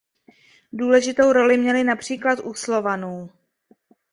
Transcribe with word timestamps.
Důležitou 0.73 1.31
roli 1.31 1.57
měly 1.57 1.83
například 1.83 2.39
u 2.39 2.53
Slovanů. 2.53 3.29